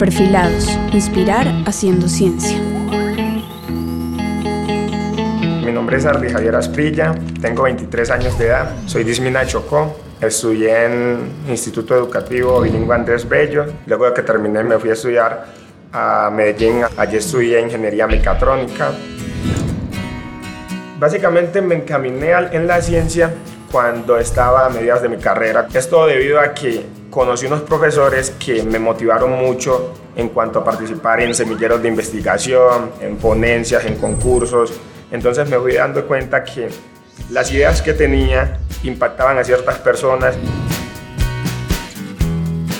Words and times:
Perfilados. 0.00 0.66
Inspirar 0.94 1.46
haciendo 1.66 2.08
ciencia. 2.08 2.58
Mi 5.62 5.70
nombre 5.70 5.98
es 5.98 6.06
Ardi 6.06 6.30
Javier 6.30 6.56
Asprilla, 6.56 7.14
tengo 7.42 7.64
23 7.64 8.10
años 8.10 8.38
de 8.38 8.46
edad, 8.46 8.72
soy 8.86 9.04
dismina 9.04 9.44
Chocó, 9.44 9.94
estudié 10.18 10.86
en 10.86 11.18
Instituto 11.50 11.94
Educativo 11.94 12.62
Bilingüe 12.62 12.94
Andrés 12.94 13.28
Bello, 13.28 13.66
luego 13.84 14.06
de 14.06 14.14
que 14.14 14.22
terminé 14.22 14.64
me 14.64 14.78
fui 14.78 14.88
a 14.88 14.94
estudiar 14.94 15.44
a 15.92 16.30
Medellín, 16.34 16.80
allí 16.96 17.18
estudié 17.18 17.60
Ingeniería 17.60 18.06
Mecatrónica. 18.06 18.92
Básicamente 20.98 21.60
me 21.60 21.74
encaminé 21.74 22.32
en 22.52 22.66
la 22.66 22.80
ciencia 22.80 23.34
cuando 23.70 24.16
estaba 24.16 24.64
a 24.64 24.70
mediados 24.70 25.02
de 25.02 25.10
mi 25.10 25.18
carrera. 25.18 25.68
Esto 25.74 26.06
debido 26.06 26.40
a 26.40 26.54
que 26.54 26.99
conocí 27.10 27.46
unos 27.46 27.62
profesores 27.62 28.30
que 28.30 28.62
me 28.62 28.78
motivaron 28.78 29.32
mucho 29.32 29.94
en 30.16 30.28
cuanto 30.28 30.60
a 30.60 30.64
participar 30.64 31.20
en 31.20 31.34
semilleros 31.34 31.82
de 31.82 31.88
investigación, 31.88 32.92
en 33.00 33.16
ponencias, 33.16 33.84
en 33.84 33.96
concursos. 33.96 34.72
Entonces 35.10 35.48
me 35.48 35.58
fui 35.58 35.74
dando 35.74 36.06
cuenta 36.06 36.44
que 36.44 36.68
las 37.30 37.50
ideas 37.52 37.82
que 37.82 37.92
tenía 37.92 38.58
impactaban 38.84 39.38
a 39.38 39.44
ciertas 39.44 39.78
personas. 39.78 40.36